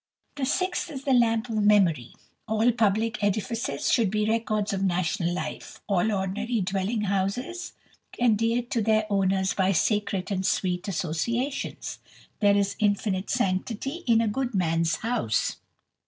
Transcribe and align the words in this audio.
The 0.35 0.47
sixth 0.47 0.89
is 0.89 1.03
the 1.03 1.13
Lamp 1.13 1.47
of 1.47 1.57
Memory: 1.63 2.15
"All 2.47 2.71
public 2.71 3.23
edifices 3.23 3.91
should 3.93 4.09
be 4.09 4.27
records 4.27 4.73
of 4.73 4.81
national 4.83 5.31
life, 5.31 5.79
all 5.85 6.11
ordinary 6.11 6.59
dwelling 6.61 7.01
houses 7.01 7.73
endeared 8.17 8.71
to 8.71 8.81
their 8.81 9.05
owners 9.11 9.53
by 9.53 9.73
sacred 9.73 10.31
and 10.31 10.43
sweet 10.43 10.87
associations. 10.87 11.99
There 12.39 12.57
is 12.57 12.75
infinite 12.79 13.29
sanctity 13.29 14.03
in 14.07 14.21
a 14.21 14.27
good 14.27 14.55
man's 14.55 14.95
house!" 14.95 15.57